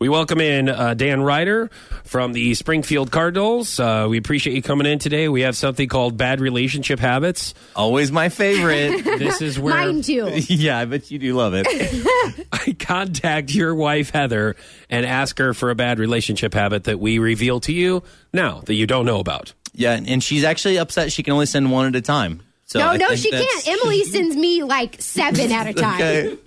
We 0.00 0.08
welcome 0.08 0.40
in 0.40 0.70
uh, 0.70 0.94
Dan 0.94 1.20
Ryder 1.20 1.68
from 2.04 2.32
the 2.32 2.54
Springfield 2.54 3.10
Cardinals. 3.10 3.78
Uh, 3.78 4.06
we 4.08 4.16
appreciate 4.16 4.54
you 4.56 4.62
coming 4.62 4.86
in 4.86 4.98
today. 4.98 5.28
We 5.28 5.42
have 5.42 5.54
something 5.54 5.90
called 5.90 6.16
bad 6.16 6.40
relationship 6.40 6.98
habits. 6.98 7.52
Always 7.76 8.10
my 8.10 8.30
favorite. 8.30 9.04
This 9.20 9.42
is 9.42 9.58
where 9.60 9.74
Mine 9.74 10.00
too. 10.00 10.30
yeah, 10.48 10.78
I 10.78 10.86
bet 10.86 11.10
you 11.10 11.18
do 11.18 11.34
love 11.36 11.52
it. 11.54 11.66
I 12.52 12.74
contact 12.78 13.54
your 13.54 13.74
wife 13.74 14.08
Heather 14.08 14.56
and 14.88 15.04
ask 15.04 15.36
her 15.36 15.52
for 15.52 15.68
a 15.68 15.74
bad 15.74 15.98
relationship 15.98 16.54
habit 16.54 16.84
that 16.84 16.98
we 16.98 17.18
reveal 17.18 17.60
to 17.60 17.72
you 17.72 18.02
now 18.32 18.62
that 18.64 18.74
you 18.74 18.86
don't 18.86 19.04
know 19.04 19.20
about. 19.20 19.52
Yeah, 19.74 19.92
and- 19.92 20.08
and 20.08 20.24
she's 20.24 20.44
actually 20.44 20.78
upset 20.78 21.12
she 21.12 21.22
can 21.22 21.34
only 21.34 21.44
send 21.44 21.70
one 21.70 21.86
at 21.86 21.94
a 21.94 22.00
time. 22.00 22.40
So 22.64 22.78
no, 22.78 22.88
I 22.88 22.96
no, 22.96 23.14
she 23.16 23.30
that's- 23.30 23.64
can't. 23.64 23.78
Emily 23.82 24.04
sends 24.04 24.34
me 24.34 24.62
like 24.62 24.96
seven 25.02 25.52
at 25.52 25.66
a 25.66 25.74
time. 25.74 26.00
Okay. 26.00 26.38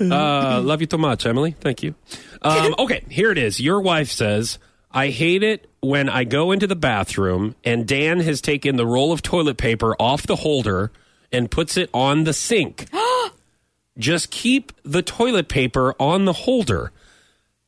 Uh, 0.00 0.60
love 0.62 0.80
you 0.80 0.88
so 0.90 0.98
much, 0.98 1.26
Emily. 1.26 1.54
Thank 1.60 1.82
you. 1.82 1.94
Um, 2.42 2.74
okay, 2.78 3.04
here 3.08 3.30
it 3.30 3.38
is. 3.38 3.60
Your 3.60 3.80
wife 3.80 4.10
says, 4.10 4.58
I 4.90 5.08
hate 5.08 5.42
it 5.42 5.68
when 5.80 6.08
I 6.08 6.24
go 6.24 6.52
into 6.52 6.66
the 6.66 6.76
bathroom 6.76 7.54
and 7.64 7.86
Dan 7.86 8.20
has 8.20 8.40
taken 8.40 8.76
the 8.76 8.86
roll 8.86 9.12
of 9.12 9.22
toilet 9.22 9.56
paper 9.56 9.94
off 9.98 10.26
the 10.26 10.36
holder 10.36 10.90
and 11.30 11.50
puts 11.50 11.76
it 11.76 11.88
on 11.94 12.24
the 12.24 12.32
sink. 12.32 12.88
Just 13.98 14.30
keep 14.30 14.72
the 14.84 15.02
toilet 15.02 15.48
paper 15.48 15.94
on 16.00 16.24
the 16.24 16.32
holder. 16.32 16.92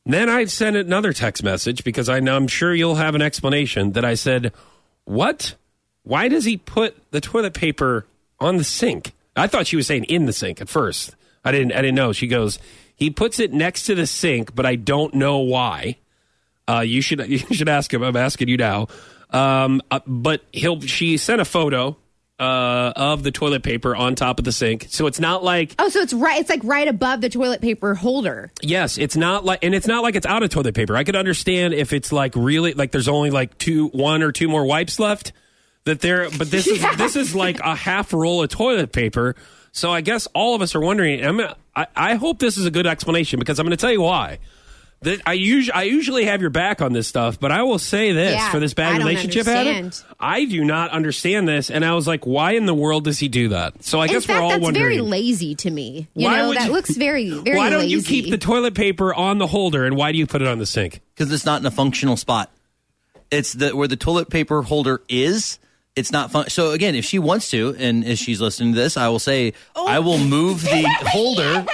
Then 0.05 0.29
I 0.29 0.45
sent 0.45 0.75
another 0.75 1.13
text 1.13 1.43
message 1.43 1.83
because 1.83 2.09
I 2.09 2.19
know 2.19 2.35
I'm 2.35 2.47
sure 2.47 2.73
you'll 2.73 2.95
have 2.95 3.15
an 3.15 3.21
explanation 3.21 3.93
that 3.93 4.05
I 4.05 4.13
said, 4.13 4.51
What? 5.05 5.55
Why 6.03 6.27
does 6.27 6.45
he 6.45 6.57
put 6.57 6.95
the 7.11 7.21
toilet 7.21 7.55
paper 7.55 8.05
on 8.39 8.57
the 8.57 8.63
sink? 8.63 9.13
I 9.35 9.47
thought 9.47 9.67
she 9.67 9.75
was 9.75 9.87
saying 9.87 10.05
in 10.05 10.27
the 10.27 10.33
sink 10.33 10.61
at 10.61 10.69
first. 10.69 11.15
I 11.45 11.51
didn't 11.51 11.71
I 11.71 11.77
didn't 11.77 11.95
know. 11.95 12.11
She 12.11 12.27
goes, 12.27 12.59
he 12.95 13.09
puts 13.09 13.39
it 13.39 13.53
next 13.53 13.83
to 13.83 13.95
the 13.95 14.07
sink, 14.07 14.55
but 14.55 14.65
I 14.65 14.75
don't 14.75 15.13
know 15.13 15.39
why. 15.39 15.97
Uh, 16.67 16.79
you 16.79 17.01
should 17.01 17.19
you 17.29 17.37
should 17.37 17.69
ask 17.69 17.93
him. 17.93 18.03
I'm 18.03 18.17
asking 18.17 18.47
you 18.49 18.57
now. 18.57 18.87
Um, 19.29 19.81
uh, 19.91 19.99
but 20.07 20.41
he'll 20.51 20.81
she 20.81 21.17
sent 21.17 21.41
a 21.41 21.45
photo 21.45 21.97
uh, 22.39 22.91
of 22.95 23.23
the 23.23 23.31
toilet 23.31 23.63
paper 23.63 23.95
on 23.95 24.15
top 24.15 24.39
of 24.39 24.45
the 24.45 24.51
sink, 24.51 24.87
so 24.89 25.07
it's 25.07 25.19
not 25.19 25.43
like 25.43 25.75
Oh, 25.79 25.89
so 25.89 25.99
it's 26.01 26.13
right. 26.13 26.39
It's 26.39 26.49
like 26.49 26.61
right 26.63 26.87
above 26.87 27.21
the 27.21 27.29
toilet 27.29 27.61
paper 27.61 27.95
holder. 27.95 28.51
Yes, 28.61 28.97
it's 28.97 29.15
not 29.15 29.45
like, 29.45 29.63
and 29.63 29.73
it's 29.73 29.87
not 29.87 30.03
like 30.03 30.15
it's 30.15 30.25
out 30.25 30.43
of 30.43 30.49
toilet 30.49 30.75
paper. 30.75 30.95
I 30.97 31.03
could 31.03 31.15
understand 31.15 31.73
if 31.73 31.93
it's 31.93 32.11
like 32.11 32.35
really 32.35 32.73
like 32.73 32.91
there's 32.91 33.07
only 33.07 33.29
like 33.29 33.57
two, 33.57 33.87
one 33.89 34.21
or 34.21 34.31
two 34.31 34.47
more 34.47 34.65
wipes 34.65 34.99
left. 34.99 35.33
That 35.85 36.01
there, 36.01 36.29
but 36.31 36.49
this 36.49 36.65
is 36.65 36.83
this 36.97 37.15
is 37.15 37.35
like 37.35 37.59
a 37.59 37.75
half 37.75 38.11
roll 38.11 38.41
of 38.41 38.49
toilet 38.49 38.91
paper. 38.91 39.35
So 39.75 39.91
I 39.91 39.99
guess 39.99 40.25
all 40.33 40.55
of 40.55 40.61
us 40.61 40.73
are 40.73 40.79
wondering. 40.79 41.21
I'm, 41.23 41.41
I, 41.75 41.87
I 41.95 42.15
hope 42.15 42.39
this 42.39 42.57
is 42.57 42.65
a 42.65 42.71
good 42.71 42.87
explanation 42.87 43.39
because 43.39 43.59
I'm 43.59 43.65
going 43.65 43.71
to 43.75 43.81
tell 43.81 43.91
you 43.91 44.01
why. 44.01 44.39
That 45.01 45.19
I 45.25 45.33
usually 45.33 45.73
I 45.73 45.83
usually 45.83 46.23
have 46.23 46.39
your 46.39 46.49
back 46.49 46.81
on 46.81 46.93
this 46.93 47.09
stuff, 47.09 47.37
but 47.37 47.51
I 47.51 47.63
will 47.63 47.77
say 47.77 48.13
this 48.13 48.35
Yeah, 48.35 48.49
for 48.51 48.61
this 48.61 48.73
bad 48.73 48.93
I 48.95 48.97
relationship 48.99 49.45
habit. 49.45 49.75
understand. 49.75 50.15
I 50.17 50.45
do 50.45 50.63
not 50.63 50.91
understand 50.91 51.45
this, 51.49 51.69
and 51.69 51.83
I 51.83 51.93
was 51.93 52.07
like, 52.07 52.25
why 52.25 52.53
in 52.53 52.65
the 52.65 52.73
world 52.73 53.03
does 53.03 53.19
he 53.19 53.27
do 53.27 53.49
that? 53.49 53.83
So 53.83 53.99
I 53.99 54.05
In 54.05 54.11
guess 54.13 54.25
fact, 54.25 54.39
we're 54.39 54.43
all 54.43 54.49
that's 54.51 54.63
wondering. 54.63 54.83
very 54.85 55.01
lazy 55.01 55.53
to 55.55 55.69
me. 55.69 56.07
You 56.15 56.27
Why 56.29 56.37
know, 56.37 56.53
that 56.53 56.67
you- 56.67 56.71
looks 56.71 56.95
very, 56.95 57.29
very 57.43 57.57
why 57.57 57.69
don't 57.69 57.81
lazy. 57.81 57.91
you 57.91 58.01
keep 58.01 58.31
the 58.31 58.37
toilet 58.37 58.73
paper 58.75 59.13
on 59.13 59.37
the 59.37 59.47
holder, 59.47 59.85
and 59.85 59.97
why 59.97 60.13
do 60.13 60.17
you 60.17 60.25
put 60.25 60.41
it 60.41 60.47
on 60.47 60.57
the 60.59 60.65
sink? 60.65 61.01
because 61.13 61.29
it's 61.31 61.45
not 61.45 61.59
in 61.59 61.65
a 61.67 61.71
functional 61.71 62.15
spot. 62.15 62.49
It's 63.29 63.51
the 63.51 63.75
where 63.75 63.89
the 63.89 63.97
toilet 63.97 64.29
paper 64.29 64.61
holder 64.61 65.01
is. 65.09 65.59
It's 65.95 66.11
not 66.11 66.31
fun. 66.31 66.49
So 66.49 66.71
again, 66.71 66.93
if 66.95 67.05
she 67.05 67.19
wants 67.19 67.49
to, 67.51 67.75
and 67.79 68.03
if 68.03 68.19
she's 68.19 68.41
listening 68.41 68.73
to 68.73 68.79
this, 68.79 68.97
I 68.97 69.07
will 69.07 69.19
say 69.19 69.53
I 69.75 69.99
will 69.99 70.17
move 70.17 70.61
the 70.61 70.83
holder. 71.01 71.65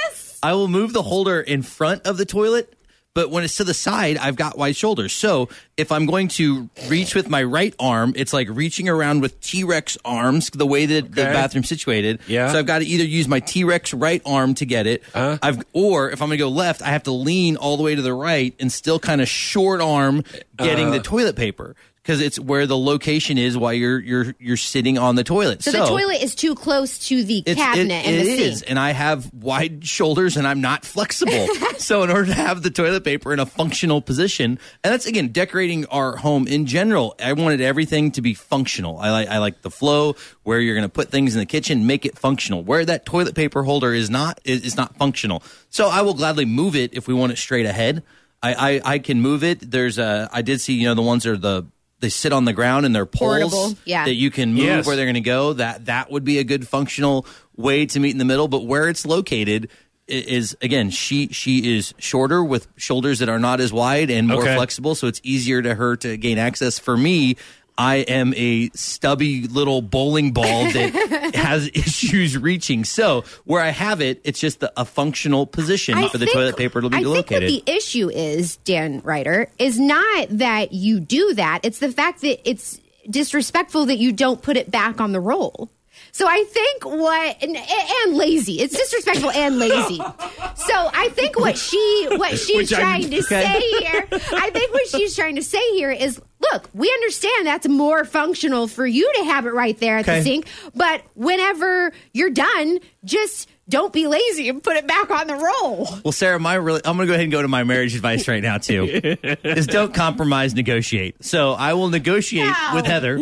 I 0.43 0.53
will 0.53 0.67
move 0.67 0.93
the 0.93 1.01
holder 1.03 1.39
in 1.41 1.61
front 1.63 2.05
of 2.05 2.17
the 2.17 2.25
toilet. 2.25 2.73
But 3.13 3.29
when 3.29 3.43
it's 3.43 3.57
to 3.57 3.65
the 3.65 3.73
side, 3.73 4.15
I've 4.17 4.37
got 4.37 4.57
wide 4.57 4.77
shoulders. 4.77 5.11
So 5.11 5.49
if 5.75 5.91
I'm 5.91 6.05
going 6.05 6.29
to 6.29 6.69
reach 6.87 7.13
with 7.13 7.29
my 7.29 7.43
right 7.43 7.75
arm, 7.77 8.13
it's 8.15 8.31
like 8.31 8.47
reaching 8.49 8.87
around 8.87 9.19
with 9.19 9.37
T 9.41 9.65
Rex 9.65 9.97
arms, 10.05 10.49
the 10.51 10.65
way 10.65 10.85
that 10.85 11.11
the 11.13 11.23
Okay. 11.23 11.33
bathroom's 11.33 11.67
situated. 11.67 12.21
Yeah. 12.27 12.53
So 12.53 12.59
I've 12.59 12.65
got 12.65 12.79
to 12.79 12.85
either 12.85 13.03
use 13.03 13.27
my 13.27 13.41
T 13.41 13.65
Rex 13.65 13.93
right 13.93 14.21
arm 14.25 14.53
to 14.55 14.65
get 14.65 14.87
it. 14.87 15.03
Uh-huh. 15.13 15.37
I've 15.41 15.61
or 15.73 16.09
if 16.11 16.21
I'm 16.21 16.29
going 16.29 16.37
to 16.37 16.43
go 16.45 16.47
left, 16.47 16.81
I 16.81 16.87
have 16.87 17.03
to 17.03 17.11
lean 17.11 17.57
all 17.57 17.75
the 17.75 17.83
way 17.83 17.95
to 17.95 18.01
the 18.01 18.13
right 18.13 18.55
and 18.61 18.71
still 18.71 18.97
kind 18.97 19.19
of 19.19 19.27
short 19.27 19.81
arm 19.81 20.23
getting 20.57 20.85
Uh-huh. 20.87 20.97
the 20.97 21.03
toilet 21.03 21.35
paper 21.35 21.75
because 22.03 22.19
it's 22.19 22.39
where 22.39 22.65
the 22.65 22.77
location 22.77 23.37
is 23.37 23.55
while 23.57 23.73
you're 23.73 23.99
you're 23.99 24.33
you're 24.39 24.57
sitting 24.57 24.97
on 24.97 25.15
the 25.15 25.23
toilet. 25.23 25.61
so, 25.63 25.71
the 25.71 25.85
toilet 25.85 26.21
is 26.23 26.33
too 26.33 26.55
close 26.55 26.97
to 27.07 27.23
the 27.23 27.41
cabinet 27.43 27.91
it- 27.91 28.05
and 28.07 28.15
it 28.15 28.23
the 28.25 28.31
is, 28.43 28.59
sink. 28.59 28.69
and 28.71 28.79
I 28.79 28.91
have 28.91 29.31
wide 29.33 29.85
shoulders 29.85 30.35
and 30.37 30.47
I'm 30.47 30.61
not 30.61 30.83
flexible. 30.85 31.47
so 31.77 32.01
in 32.03 32.09
order 32.09 32.25
to 32.25 32.33
have 32.33 32.63
the 32.63 32.71
toilet 32.71 33.03
paper 33.03 33.31
in 33.33 33.39
a 33.39 33.45
functional 33.45 34.01
position, 34.01 34.57
and 34.83 34.91
that's 34.93 35.05
again 35.05 35.27
decorating 35.29 35.85
our 35.87 36.15
home 36.15 36.47
in 36.47 36.65
general. 36.65 37.15
I 37.23 37.33
wanted 37.33 37.61
everything 37.61 38.11
to 38.13 38.21
be 38.21 38.33
functional. 38.33 38.97
I 38.97 39.11
like 39.11 39.27
I 39.29 39.37
like 39.37 39.61
the 39.61 39.71
flow 39.71 40.15
where 40.43 40.59
you're 40.59 40.75
going 40.75 40.87
to 40.87 40.89
put 40.89 41.09
things 41.09 41.35
in 41.35 41.39
the 41.39 41.45
kitchen, 41.45 41.85
make 41.85 42.05
it 42.05 42.17
functional. 42.17 42.63
Where 42.63 42.83
that 42.83 43.05
toilet 43.05 43.35
paper 43.35 43.63
holder 43.63 43.93
is 43.93 44.09
not 44.09 44.39
is, 44.43 44.61
is 44.63 44.75
not 44.75 44.95
functional. 44.97 45.43
So 45.69 45.87
I 45.87 46.01
will 46.01 46.15
gladly 46.15 46.45
move 46.45 46.75
it 46.75 46.93
if 46.95 47.07
we 47.07 47.13
want 47.13 47.31
it 47.31 47.37
straight 47.37 47.65
ahead. 47.67 48.03
I, 48.43 48.53
I, 48.53 48.81
I 48.93 48.99
can 48.99 49.21
move 49.21 49.43
it. 49.43 49.69
There's 49.69 49.99
a 49.99 50.27
I 50.33 50.41
did 50.41 50.59
see 50.61 50.73
you 50.73 50.85
know 50.87 50.95
the 50.95 51.03
ones 51.03 51.23
that 51.23 51.31
are 51.33 51.37
the 51.37 51.67
they 52.01 52.09
sit 52.09 52.33
on 52.33 52.43
the 52.45 52.53
ground 52.53 52.85
and 52.85 52.93
they're 52.93 53.05
poles 53.05 53.39
Portable, 53.51 53.77
yeah. 53.85 54.03
that 54.05 54.15
you 54.15 54.29
can 54.31 54.53
move 54.53 54.63
Yes. 54.65 54.85
where 54.85 54.95
they're 54.95 55.05
going 55.05 55.13
to 55.15 55.21
go. 55.21 55.53
That 55.53 55.85
that 55.85 56.11
would 56.11 56.23
be 56.25 56.39
a 56.39 56.43
good 56.43 56.67
functional 56.67 57.25
way 57.55 57.85
to 57.85 57.99
meet 57.99 58.11
in 58.11 58.17
the 58.17 58.25
middle. 58.25 58.47
But 58.49 58.65
where 58.65 58.89
it's 58.89 59.05
located 59.05 59.69
is 60.07 60.57
again 60.61 60.89
she 60.89 61.27
she 61.29 61.77
is 61.77 61.93
shorter 61.97 62.43
with 62.43 62.67
shoulders 62.75 63.19
that 63.19 63.29
are 63.29 63.39
not 63.39 63.61
as 63.61 63.71
wide 63.71 64.09
and 64.09 64.27
more 64.27 64.41
Okay. 64.41 64.55
flexible, 64.55 64.93
so 64.95 65.07
it's 65.07 65.21
easier 65.23 65.61
to 65.61 65.73
her 65.75 65.95
to 65.97 66.17
gain 66.17 66.37
access. 66.37 66.77
For 66.79 66.97
me. 66.97 67.37
I 67.77 67.97
am 67.97 68.33
a 68.35 68.69
stubby 68.75 69.47
little 69.47 69.81
bowling 69.81 70.33
ball 70.33 70.65
that 70.71 71.31
has 71.35 71.67
issues 71.73 72.37
reaching. 72.37 72.83
So 72.85 73.23
where 73.45 73.61
I 73.61 73.69
have 73.69 74.01
it, 74.01 74.21
it's 74.23 74.39
just 74.39 74.59
the, 74.59 74.71
a 74.77 74.85
functional 74.85 75.45
position 75.47 75.95
I 75.97 76.07
for 76.09 76.17
the 76.17 76.27
toilet 76.27 76.57
paper 76.57 76.81
to 76.81 76.89
be 76.89 76.97
I 76.97 76.99
think 76.99 77.07
located. 77.15 77.43
what 77.43 77.65
the 77.65 77.71
issue 77.71 78.09
is, 78.09 78.57
Dan 78.57 79.01
Ryder, 79.01 79.49
is 79.57 79.79
not 79.79 80.27
that 80.29 80.73
you 80.73 80.99
do 80.99 81.33
that. 81.35 81.61
It's 81.63 81.79
the 81.79 81.91
fact 81.91 82.21
that 82.21 82.47
it's 82.47 82.79
disrespectful 83.09 83.85
that 83.87 83.97
you 83.97 84.11
don't 84.11 84.41
put 84.41 84.57
it 84.57 84.69
back 84.69 85.01
on 85.01 85.11
the 85.11 85.19
roll. 85.19 85.69
So 86.13 86.27
I 86.27 86.43
think 86.43 86.85
what 86.85 87.41
and, 87.41 87.55
and 87.55 88.15
lazy. 88.17 88.59
It's 88.59 88.77
disrespectful 88.77 89.31
and 89.31 89.59
lazy. 89.59 89.97
So 89.97 90.89
I 90.93 91.09
think 91.13 91.39
what 91.39 91.57
she 91.57 92.07
what 92.11 92.31
she's 92.37 92.57
Which 92.57 92.73
I'm- 92.73 92.81
trying 93.01 93.11
to 93.11 93.23
say 93.23 93.59
here, 93.79 94.07
I 94.11 94.49
think 94.51 94.73
what 94.73 94.87
she's 94.87 95.15
trying 95.15 95.35
to 95.37 95.43
say 95.43 95.61
here 95.73 95.91
is, 95.91 96.21
look, 96.51 96.69
we 96.73 96.91
understand 96.91 97.47
that's 97.47 97.67
more 97.67 98.05
functional 98.05 98.67
for 98.67 98.85
you 98.85 99.11
to 99.17 99.23
have 99.25 99.45
it 99.45 99.53
right 99.53 99.77
there 99.79 99.97
at 99.97 100.05
Okay. 100.07 100.19
the 100.19 100.23
sink, 100.23 100.47
but 100.75 101.01
whenever 101.15 101.91
you're 102.13 102.29
done, 102.29 102.79
just 103.03 103.49
don't 103.69 103.93
be 103.93 104.07
lazy 104.07 104.49
and 104.49 104.61
put 104.61 104.75
it 104.75 104.85
back 104.85 105.09
on 105.11 105.27
the 105.27 105.35
roll. 105.35 105.87
Well, 106.03 106.11
Sarah, 106.11 106.39
my 106.39 106.55
really, 106.55 106.81
I'm 106.83 106.97
going 106.97 107.07
to 107.07 107.11
go 107.11 107.13
ahead 107.13 107.23
and 107.23 107.31
go 107.31 107.41
to 107.41 107.47
my 107.47 107.63
marriage 107.63 107.95
advice 107.95 108.27
right 108.27 108.43
now 108.43 108.57
too. 108.57 108.83
is 109.43 109.65
don't 109.67 109.93
compromise, 109.93 110.53
negotiate. 110.53 111.23
So 111.23 111.53
I 111.53 111.73
will 111.73 111.89
negotiate 111.89 112.47
No. 112.47 112.71
with 112.75 112.85
Heather 112.85 113.17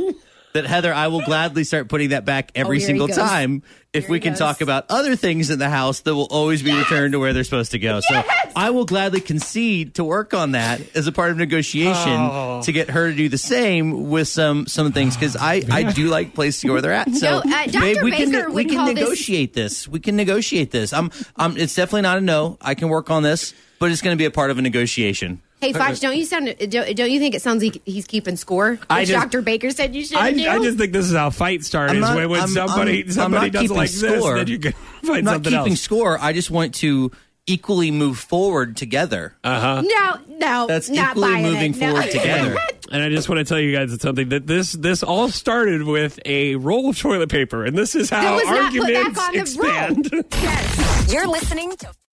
that 0.54 0.66
Heather, 0.66 0.94
I 0.94 1.08
will 1.08 1.22
gladly 1.22 1.64
start 1.64 1.90
putting 1.90 2.10
that 2.10 2.26
back 2.26 2.52
every 2.56 2.78
Oh, 2.78 2.86
single 2.86 3.08
time 3.08 3.62
if 3.94 4.06
Here 4.06 4.12
we 4.12 4.20
can 4.20 4.32
goes. 4.34 4.40
talk 4.40 4.62
about 4.62 4.86
other 4.90 5.16
things 5.16 5.50
in 5.50 5.60
the 5.60 5.70
house 5.70 6.02
that 6.02 6.16
will 6.16 6.28
always 6.32 6.62
be 6.64 6.72
returned 6.76 7.14
to 7.14 7.20
where 7.20 7.34
they're 7.34 7.44
supposed 7.44 7.72
to 7.72 7.80
go. 7.80 8.00
So 8.02 8.24
I 8.56 8.70
will 8.72 8.86
gladly 8.86 9.22
concede 9.22 9.96
to 9.96 10.04
work 10.04 10.34
on 10.34 10.52
that 10.54 10.82
as 10.96 11.08
a 11.08 11.12
part 11.12 11.32
of 11.32 11.38
negotiation 11.38 12.14
Oh. 12.20 12.62
to 12.64 12.72
get 12.72 12.90
her 12.92 13.10
to 13.12 13.16
do 13.16 13.30
the 13.30 13.38
same 13.38 14.10
with 14.10 14.28
some 14.28 14.66
some 14.68 14.92
things 14.92 15.16
because 15.16 15.36
I 15.36 15.62
I 15.72 15.84
do 15.84 16.08
like 16.08 16.34
places 16.34 16.66
where 16.70 16.82
they're 16.82 16.94
at. 16.94 17.10
So 17.14 17.26
No, 17.30 17.38
uh, 17.40 17.66
Dr. 17.68 17.80
babe, 17.80 18.04
we 18.04 18.12
can 18.12 18.54
we 18.54 18.66
can 18.66 18.76
call 18.78 18.86
this- 18.88 18.96
negotiate 18.96 19.54
this. 19.54 19.88
We 19.88 20.00
can 20.00 20.16
negotiate 20.16 20.72
this. 20.72 20.94
I'm 20.94 21.12
I'm 21.36 21.58
it's 21.58 21.76
definitely 21.76 22.02
not 22.04 22.18
a 22.18 22.22
no. 22.22 22.58
I 22.62 22.76
can 22.76 22.90
work 22.90 23.10
on 23.12 23.24
this, 23.24 23.54
but 23.80 23.92
it's 23.92 24.02
going 24.02 24.16
to 24.16 24.20
be 24.22 24.26
a 24.26 24.32
part 24.32 24.52
of 24.52 24.58
a 24.58 24.62
negotiation. 24.62 25.42
Hey, 25.62 25.74
Foch, 25.74 26.00
don't 26.00 26.16
you 26.16 26.26
sound? 26.26 26.56
Don't, 26.70 26.96
don't 26.96 27.12
you 27.12 27.20
think 27.20 27.36
it 27.36 27.42
sounds 27.42 27.62
like 27.64 27.82
he's 27.86 28.06
keeping 28.08 28.36
score? 28.38 28.80
I 28.90 29.02
Which 29.02 29.10
just- 29.10 29.22
Dr. 29.24 29.42
Baker 29.42 29.72
said 29.72 29.94
you 29.96 30.06
should 30.06 30.18
I, 30.18 30.32
do. 30.32 30.48
I 30.48 30.60
just 30.60 30.78
think 30.78 30.94
this 30.94 31.06
is 31.06 31.14
how 31.16 31.30
fight 31.32 31.64
start 31.64 31.92
is 31.92 32.00
not- 32.00 32.16
when, 32.16 32.30
when 32.30 32.40
I'm- 32.40 32.50
somebody 32.50 33.00
I'm- 33.00 33.08
I'm 33.08 33.12
somebody 33.12 33.46
not 33.48 33.54
does 33.54 33.64
it 33.64 33.68
keeping 33.68 33.82
this, 33.82 34.20
score. 34.20 34.36
then 34.38 34.48
you 34.48 34.60
can 34.60 34.74
I'm 35.04 35.08
find 35.08 35.26
not 35.26 35.32
something 35.36 35.52
keeping 35.54 35.72
else. 35.74 35.82
score. 35.82 36.18
I 36.22 36.32
just 36.34 36.50
want 36.50 36.76
to 36.76 37.12
equally 37.48 37.90
move 37.92 38.20
forward 38.20 38.78
together. 38.78 39.36
Uh-huh. 39.44 39.82
no, 39.82 40.38
no, 40.38 40.68
That's 40.68 40.88
not 40.90 41.18
equally 41.18 41.42
moving 41.42 41.74
it. 41.74 41.78
No. 41.80 41.88
forward 41.92 42.12
together. 42.12 42.58
And 42.92 43.04
I 43.04 43.10
just 43.10 43.30
want 43.30 43.38
to 43.38 43.46
tell 43.46 43.60
you 43.60 43.72
guys 43.72 44.02
something 44.02 44.30
that 44.30 44.48
this 44.48 44.72
this 44.72 45.04
all 45.04 45.30
started 45.30 45.84
with 45.84 46.18
a 46.26 46.56
roll 46.56 46.90
of 46.90 46.98
toilet 46.98 47.30
paper, 47.30 47.64
and 47.64 47.78
this 47.78 47.94
is 47.94 48.10
how 48.10 48.34
was 48.34 48.44
not 48.46 48.52
put 48.56 48.64
arguments 48.82 49.16
back 49.20 49.28
on 49.30 49.36
expand. 49.40 50.10
yes. 50.32 51.14
You're 51.14 51.28
listening 51.28 51.70
to 51.78 51.92